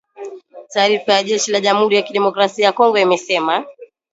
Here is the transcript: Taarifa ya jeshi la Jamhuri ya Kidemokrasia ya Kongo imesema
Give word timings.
Taarifa 0.73 1.13
ya 1.13 1.23
jeshi 1.23 1.51
la 1.51 1.59
Jamhuri 1.59 1.95
ya 1.95 2.01
Kidemokrasia 2.01 2.65
ya 2.65 2.71
Kongo 2.71 2.97
imesema 2.97 3.65